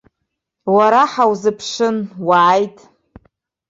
[0.75, 1.97] Уара ҳаузыԥшын,
[2.27, 2.77] уааит!